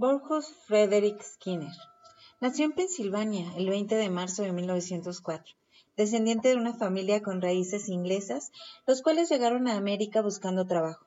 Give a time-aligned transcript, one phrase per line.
[0.00, 1.72] Borjos Frederick Skinner
[2.40, 5.56] nació en Pensilvania el 20 de marzo de 1904,
[5.96, 8.52] descendiente de una familia con raíces inglesas,
[8.86, 11.04] los cuales llegaron a América buscando trabajo.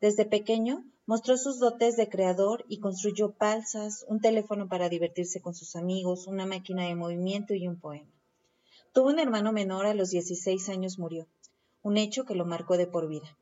[0.00, 5.54] Desde pequeño mostró sus dotes de creador y construyó balsas, un teléfono para divertirse con
[5.54, 8.10] sus amigos, una máquina de movimiento y un poema.
[8.92, 11.28] Tuvo un hermano menor, a los 16 años murió,
[11.84, 13.38] un hecho que lo marcó de por vida.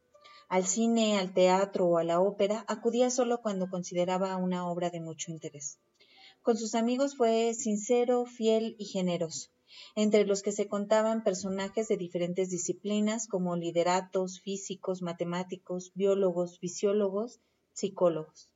[0.49, 5.01] Al cine, al teatro o a la ópera acudía solo cuando consideraba una obra de
[5.01, 5.79] mucho interés.
[6.43, 9.51] Con sus amigos fue sincero, fiel y generoso,
[9.95, 17.41] entre los que se contaban personajes de diferentes disciplinas como lideratos, físicos, matemáticos, biólogos, fisiólogos,
[17.73, 18.51] psicólogos.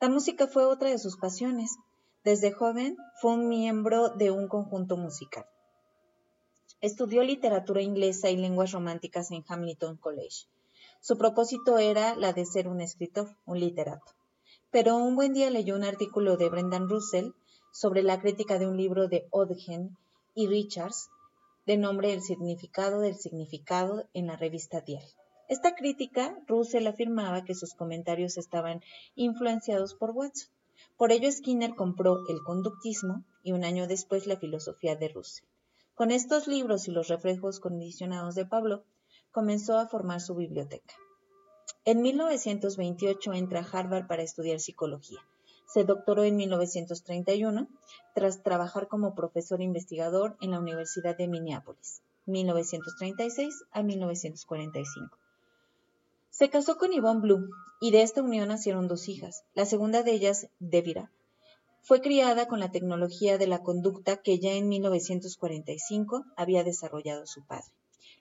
[0.00, 1.76] La música fue otra de sus pasiones.
[2.22, 5.46] Desde joven fue un miembro de un conjunto musical.
[6.80, 10.46] Estudió literatura inglesa y lenguas románticas en Hamilton College.
[11.00, 14.12] Su propósito era la de ser un escritor, un literato.
[14.70, 17.30] Pero un buen día leyó un artículo de Brendan Russell
[17.72, 19.96] sobre la crítica de un libro de Odgen
[20.34, 21.08] y Richards
[21.66, 25.04] de nombre El significado del significado en la revista Dial.
[25.48, 28.82] Esta crítica, Russell afirmaba que sus comentarios estaban
[29.14, 30.48] influenciados por Watson.
[30.96, 35.46] Por ello Skinner compró el conductismo y un año después la filosofía de Russell.
[35.94, 38.84] Con estos libros y los reflejos condicionados de Pablo,
[39.36, 40.94] comenzó a formar su biblioteca.
[41.84, 45.18] En 1928 entra a Harvard para estudiar psicología.
[45.66, 47.68] Se doctoró en 1931
[48.14, 55.18] tras trabajar como profesor investigador en la Universidad de Minneapolis, 1936 a 1945.
[56.30, 59.44] Se casó con Yvonne Blue y de esta unión nacieron dos hijas.
[59.52, 61.10] La segunda de ellas, Devira,
[61.82, 67.44] fue criada con la tecnología de la conducta que ya en 1945 había desarrollado su
[67.44, 67.70] padre.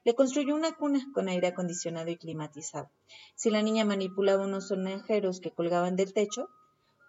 [0.06, 2.92] Le construyó una cuna con aire acondicionado y climatizado.
[3.36, 6.48] Si la niña manipulaba unos sonajeros que colgaban del techo,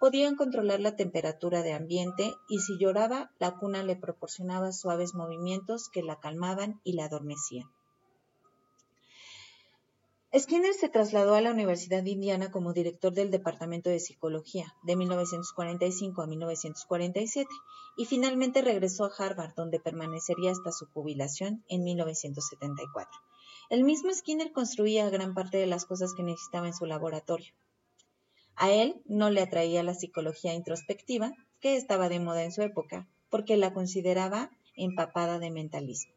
[0.00, 5.90] podían controlar la temperatura de ambiente y si lloraba, la cuna le proporcionaba suaves movimientos
[5.90, 7.68] que la calmaban y la adormecían.
[10.38, 14.94] Skinner se trasladó a la Universidad de Indiana como director del Departamento de Psicología de
[14.94, 17.48] 1945 a 1947
[17.96, 23.18] y finalmente regresó a Harvard, donde permanecería hasta su jubilación en 1974.
[23.70, 27.54] El mismo Skinner construía gran parte de las cosas que necesitaba en su laboratorio.
[28.56, 33.08] A él no le atraía la psicología introspectiva, que estaba de moda en su época,
[33.30, 36.12] porque la consideraba empapada de mentalismo.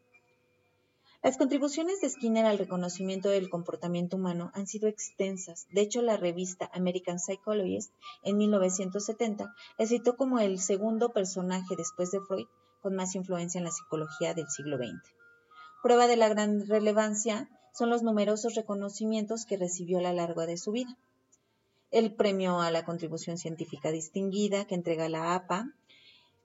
[1.22, 5.68] Las contribuciones de Skinner al reconocimiento del comportamiento humano han sido extensas.
[5.69, 7.91] De hecho, la revista American Psychologist
[8.24, 12.47] en 1970 le citó como el segundo personaje después de Freud
[12.81, 14.96] con más influencia en la psicología del siglo XX.
[15.84, 20.56] Prueba de la gran relevancia son los numerosos reconocimientos que recibió a lo largo de
[20.56, 20.97] su vida.
[21.91, 25.74] El premio a la contribución científica distinguida que entrega la APA,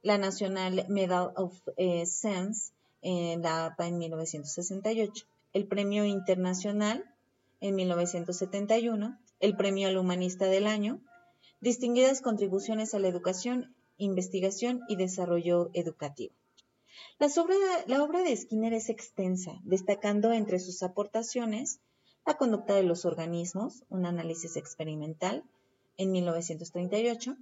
[0.03, 2.74] la National Medal of eh, Science,
[3.05, 7.05] en la APA en 1968, el Premio Internacional
[7.61, 11.01] en 1971, el Premio al Humanista del Año,
[11.61, 16.35] distinguidas contribuciones a la educación, investigación y desarrollo educativo.
[17.19, 21.81] La obra, de Skinner es extensa, destacando entre sus aportaciones
[22.27, 25.45] la conducta de los organismos, un análisis experimental
[25.99, 27.37] en 1938.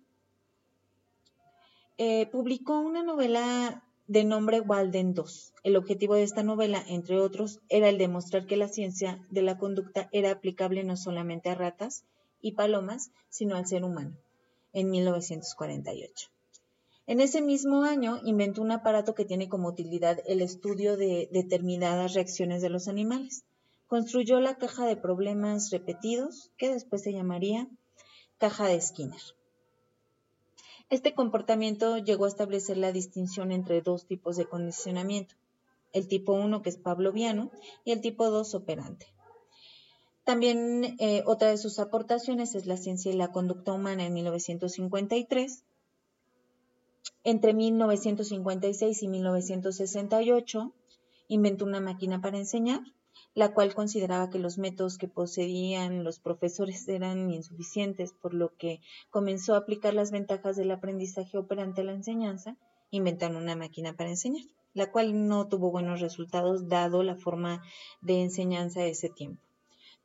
[1.98, 5.24] Eh, publicó una novela de nombre Walden II.
[5.62, 9.58] El objetivo de esta novela, entre otros, era el demostrar que la ciencia de la
[9.58, 12.04] conducta era aplicable no solamente a ratas
[12.40, 14.16] y palomas, sino al ser humano,
[14.72, 16.30] en 1948.
[17.06, 22.14] En ese mismo año inventó un aparato que tiene como utilidad el estudio de determinadas
[22.14, 23.44] reacciones de los animales.
[23.86, 27.68] Construyó la caja de problemas repetidos, que después se llamaría
[28.38, 29.20] caja de Skinner.
[30.92, 35.34] Este comportamiento llegó a establecer la distinción entre dos tipos de condicionamiento,
[35.94, 37.50] el tipo 1 que es pavloviano
[37.82, 39.06] y el tipo 2 operante.
[40.24, 45.64] También eh, otra de sus aportaciones es la ciencia y la conducta humana en 1953.
[47.24, 50.74] Entre 1956 y 1968
[51.28, 52.82] inventó una máquina para enseñar
[53.34, 58.80] la cual consideraba que los métodos que poseían los profesores eran insuficientes, por lo que
[59.10, 62.56] comenzó a aplicar las ventajas del aprendizaje operante a la enseñanza,
[62.90, 64.44] inventando una máquina para enseñar,
[64.74, 67.62] la cual no tuvo buenos resultados dado la forma
[68.00, 69.42] de enseñanza de ese tiempo.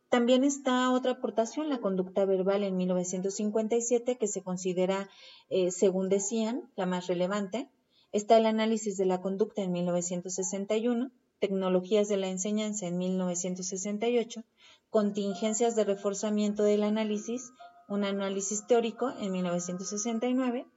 [0.09, 5.09] También está otra aportación, la conducta verbal en 1957, que se considera,
[5.49, 7.69] eh, según decían, la más relevante.
[8.13, 14.43] Está el análisis de la conducta en 1961, Tecnologías de la Enseñanza en 1968,
[14.89, 17.51] Contingencias de Reforzamiento del Análisis
[17.87, 20.67] un análisis teórico en 1969,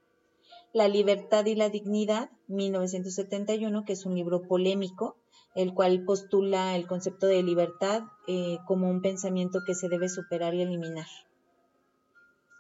[0.72, 5.16] La libertad y la dignidad, 1971, que es un libro polémico,
[5.56, 10.54] el cual postula el concepto de libertad eh, como un pensamiento que se debe superar
[10.54, 11.08] y eliminar.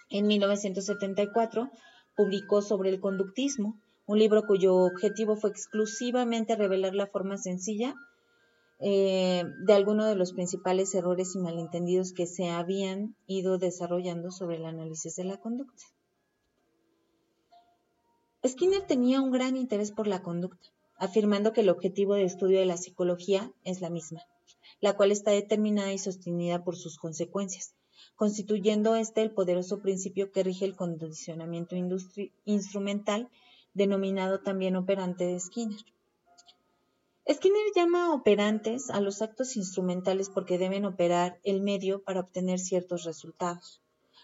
[0.08, 1.70] En 1974
[2.16, 7.94] publicó sobre el conductismo, un libro cuyo objetivo fue exclusivamente revelar la forma sencilla
[8.80, 14.56] eh, de algunos de los principales errores y malentendidos que se habían ido desarrollando sobre
[14.56, 15.84] el análisis de la conducta.
[18.44, 22.66] Skinner tenía un gran interés por la conducta, afirmando que el objetivo de estudio de
[22.66, 24.22] la psicología es la misma,
[24.80, 27.76] la cual está determinada y sostenida por sus consecuencias,
[28.16, 31.76] constituyendo este el poderoso principio que rige el condicionamiento
[32.44, 33.30] instrumental,
[33.74, 35.84] denominado también operante de Skinner.
[37.30, 43.04] Skinner llama operantes a los actos instrumentales porque deben operar el medio para obtener ciertos
[43.04, 43.80] resultados.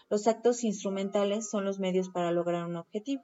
[0.09, 3.23] Los actos instrumentales son los medios para lograr un objetivo.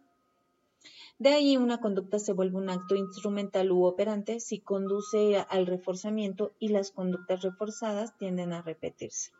[1.19, 6.53] De ahí una conducta se vuelve un acto instrumental u operante si conduce al reforzamiento
[6.59, 9.31] y las conductas reforzadas tienden a repetirse.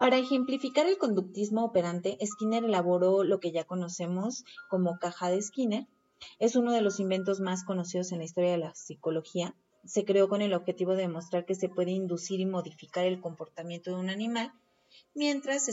[0.00, 5.86] Para ejemplificar el conductismo operante, Skinner elaboró lo que ya conocemos como caja de Skinner,
[6.38, 9.54] es uno de los inventos más conocidos en la historia de la psicología.
[9.84, 13.90] Se creó con el objetivo de demostrar que se puede inducir y modificar el comportamiento
[13.90, 14.54] de un animal
[15.12, 15.68] mientras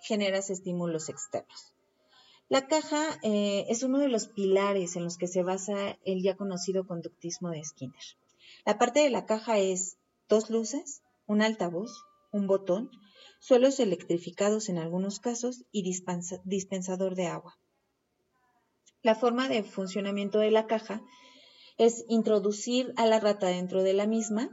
[0.00, 1.74] generas estímulos externos.
[2.48, 6.36] La caja eh, es uno de los pilares en los que se basa el ya
[6.36, 8.04] conocido conductismo de Skinner.
[8.64, 9.96] La parte de la caja es
[10.28, 12.92] dos luces, un altavoz, un botón,
[13.40, 17.58] suelos electrificados en algunos casos y dispensador de agua.
[19.02, 21.02] La forma de funcionamiento de la caja
[21.78, 24.50] es introducir a la rata dentro de la misma,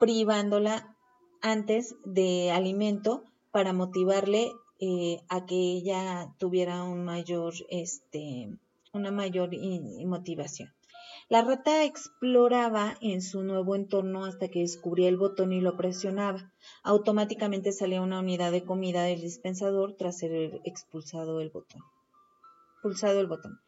[0.00, 0.96] privándola
[1.40, 4.50] antes de alimento para motivarle
[4.80, 6.84] eh, a que ella tuviera
[7.68, 8.58] este,
[8.92, 9.50] una mayor
[10.04, 10.73] motivación.
[11.28, 16.52] La rata exploraba en su nuevo entorno hasta que descubría el botón y lo presionaba.
[16.82, 21.82] Automáticamente salía una unidad de comida del dispensador tras ser expulsado el botón
[22.84, 23.60] el botón.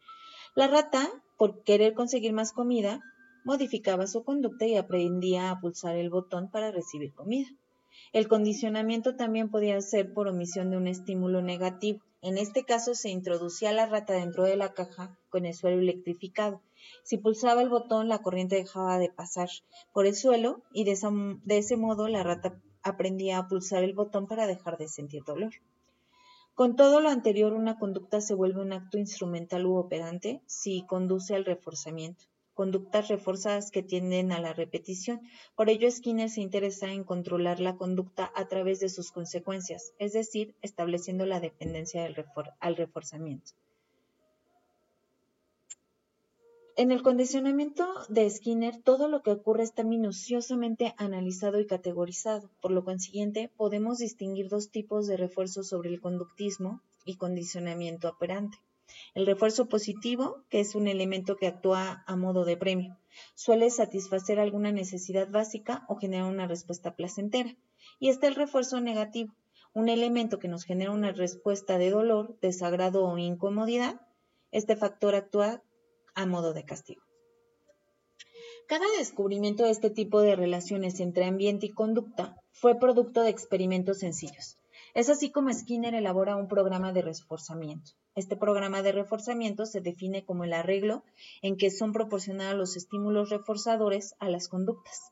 [0.55, 2.99] La rata, por querer conseguir más comida,
[3.43, 7.47] modificaba su conducta y aprendía a pulsar el botón para recibir comida.
[8.13, 12.03] El condicionamiento también podía ser por omisión de un estímulo negativo.
[12.21, 16.61] En este caso se introducía la rata dentro de la caja con el suelo electrificado.
[17.03, 19.49] Si pulsaba el botón, la corriente dejaba de pasar
[19.93, 20.97] por el suelo y de,
[21.57, 25.53] ese modo la rata aprendía a pulsar el botón para dejar de sentir dolor.
[26.53, 31.35] Con todo lo anterior, una conducta se vuelve un acto instrumental u operante si conduce
[31.35, 35.21] al reforzamiento, conductas reforzadas que tienden a la repetición.
[35.55, 40.13] Por ello, Skinner se interesa en controlar la conducta a través de sus consecuencias, es
[40.13, 42.09] decir, estableciendo la dependencia
[42.59, 43.51] al reforzamiento.
[46.77, 52.51] En el condicionamiento de Skinner, todo lo que ocurre está minuciosamente analizado y categorizado.
[52.61, 58.59] Por lo consiguiente, podemos distinguir dos tipos de refuerzos sobre el conductismo y condicionamiento operante.
[59.15, 62.95] El refuerzo positivo, que es un elemento que actúa a modo de premio,
[63.33, 67.55] suele satisfacer alguna necesidad básica o generar una respuesta placentera.
[67.99, 69.33] Y está el refuerzo negativo,
[69.73, 73.99] un elemento que nos genera una respuesta de dolor, desagrado o incomodidad.
[74.51, 75.63] Este factor actúa
[76.17, 77.03] a modo de castigo.
[78.67, 83.99] Cada descubrimiento de este tipo de relaciones entre ambiente y conducta fue producto de experimentos
[83.99, 84.57] sencillos.
[84.95, 87.91] Es así como Skinner elabora un programa de reforzamiento.
[88.15, 91.03] Este programa de reforzamiento se define como el arreglo
[91.43, 95.11] en que son proporcionados los estímulos reforzadores a las conductas.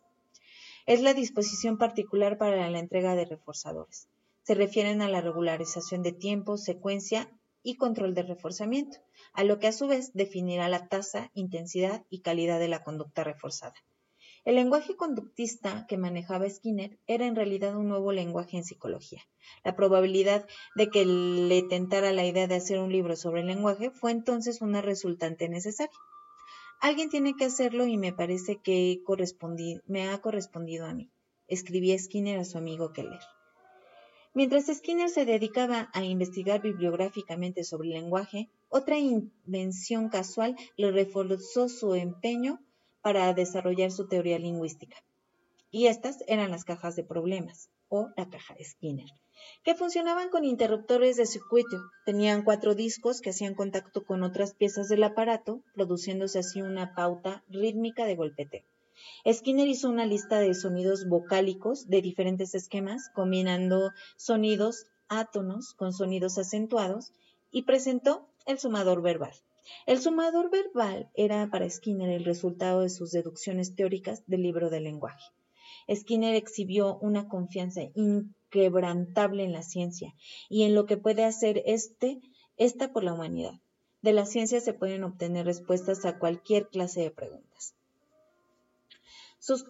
[0.88, 4.08] Es la disposición particular para la entrega de reforzadores.
[4.42, 7.30] Se refieren a la regularización de tiempo, secuencia
[7.66, 9.00] y control de reforzamiento,
[9.34, 13.24] a lo que a su vez definirá la tasa, intensidad y calidad de la conducta
[13.24, 13.74] reforzada.
[14.46, 19.24] El lenguaje conductista que manejaba Skinner era en realidad un nuevo lenguaje en psicología.
[19.64, 20.46] La probabilidad
[20.76, 24.62] de que le tentara la idea de hacer un libro sobre el lenguaje fue entonces
[24.62, 25.98] una resultante necesaria.
[26.80, 29.02] Alguien tiene que hacerlo y me parece que
[29.88, 31.10] me ha correspondido a mí,
[31.48, 33.22] escribía Skinner a su amigo Keller.
[34.36, 41.70] Mientras Skinner se dedicaba a investigar bibliográficamente sobre el lenguaje, otra invención casual le reforzó
[41.70, 42.60] su empeño
[43.02, 44.98] para desarrollar su teoría lingüística.
[45.72, 49.10] Y estas eran las cajas de problemas, o la caja Skinner,
[49.64, 51.78] que funcionaban con interruptores de circuito.
[52.06, 57.46] Tenían cuatro discos que hacían contacto con otras piezas del aparato, produciéndose así una pauta
[57.48, 58.66] rítmica de golpeteo.
[59.32, 66.38] Skinner hizo una lista de sonidos vocálicos de diferentes esquemas, combinando sonidos átonos con sonidos
[66.38, 67.12] acentuados,
[67.52, 69.34] y presentó el sumador verbal.
[69.86, 74.84] El sumador verbal era para Skinner el resultado de sus deducciones teóricas del libro del
[74.84, 75.26] lenguaje.
[75.94, 80.14] Skinner exhibió una confianza inquebrantable en la ciencia
[80.50, 82.22] y en lo que puede hacer este,
[82.58, 83.60] esta por la humanidad.
[84.02, 87.76] De la ciencia se pueden obtener respuestas a cualquier clase de preguntas.
[89.46, 89.64] Sus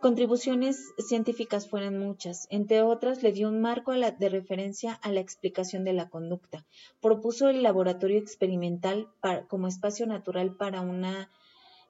[0.00, 2.48] contribuciones científicas fueron muchas.
[2.50, 6.66] Entre otras, le dio un marco de referencia a la explicación de la conducta.
[7.00, 9.06] Propuso el laboratorio experimental
[9.46, 11.30] como espacio natural para una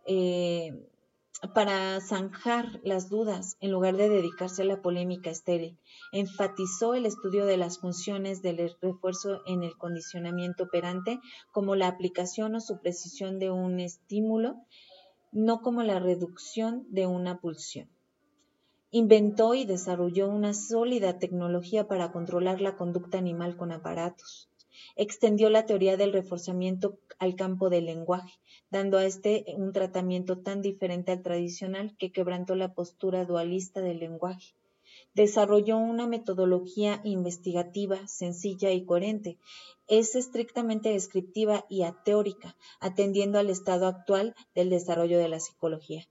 [0.05, 0.87] eh,
[1.55, 5.79] para zanjar las dudas en lugar de dedicarse a la polémica estéril.
[6.13, 11.21] Enfatizó el estudio de las funciones del refuerzo en el condicionamiento operante
[11.53, 14.57] como la aplicación o supresión de un estímulo,
[15.33, 17.89] no como la reducción de una pulsión.
[18.91, 24.51] Inventó y desarrolló una sólida tecnología para controlar la conducta animal con aparatos.
[24.97, 28.33] Extendió la teoría del reforzamiento al campo del lenguaje,
[28.71, 34.01] dando a este un tratamiento tan diferente al tradicional que quebrantó la postura dualista del
[34.01, 34.55] lenguaje.
[35.15, 39.39] Desarrolló una metodología investigativa sencilla y coherente.
[39.89, 46.07] Es estrictamente descriptiva y ateórica, atendiendo al estado actual del desarrollo de la psicología.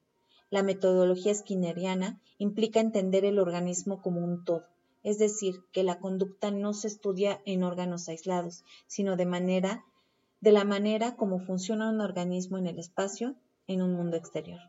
[0.50, 4.66] La metodología skinneriana implica entender el organismo como un todo,
[5.04, 9.86] es decir, que la conducta no se estudia en órganos aislados, sino de manera
[10.42, 13.36] de la manera como funciona un organismo en el espacio
[13.68, 14.60] en un mundo exterior.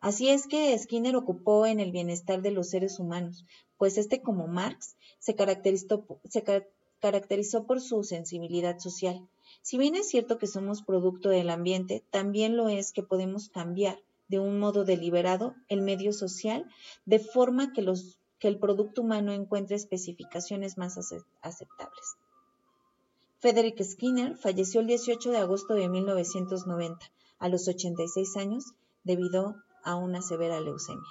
[0.00, 3.44] Así es que Skinner ocupó en el bienestar de los seres humanos,
[3.78, 6.06] pues este como Marx se caracterizó,
[7.66, 9.28] por su sensibilidad social.
[9.60, 13.98] Si bien es cierto que somos producto del ambiente, también lo es que podemos cambiar
[14.28, 16.68] de un modo deliberado el medio social
[17.04, 17.84] de forma que,
[18.38, 20.96] que el producto humano encuentre especificaciones más
[21.42, 22.16] aceptables.
[23.38, 27.10] Frederick Skinner falleció el 18 de agosto de 1990
[27.40, 31.10] a los 86 años debido a una severa leucemia.